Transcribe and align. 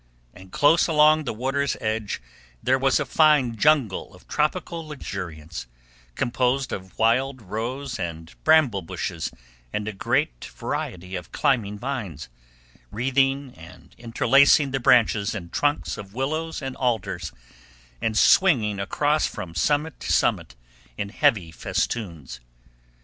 And 0.33 0.51
close 0.51 0.87
along 0.87 1.25
the 1.25 1.31
water's 1.33 1.77
edge 1.79 2.23
there 2.63 2.79
was 2.79 2.99
a 2.99 3.05
fine 3.05 3.55
jungle 3.55 4.15
of 4.15 4.27
tropical 4.27 4.87
luxuriance, 4.87 5.67
composed 6.15 6.73
of 6.73 6.97
wild 6.97 7.39
rose 7.43 7.99
and 7.99 8.33
bramble 8.43 8.81
bushes 8.81 9.29
and 9.71 9.87
a 9.87 9.93
great 9.93 10.45
variety 10.45 11.15
of 11.15 11.31
climbing 11.31 11.77
vines, 11.77 12.29
wreathing 12.89 13.53
and 13.55 13.93
interlacing 13.99 14.71
the 14.71 14.79
branches 14.79 15.35
and 15.35 15.53
trunks 15.53 15.99
of 15.99 16.15
willows 16.15 16.63
and 16.63 16.75
alders, 16.77 17.31
and 18.01 18.17
swinging 18.17 18.79
across 18.79 19.27
from 19.27 19.53
summit 19.53 19.99
to 19.99 20.11
summit 20.11 20.55
in 20.97 21.09
heavy 21.09 21.51
festoons. 21.51 22.39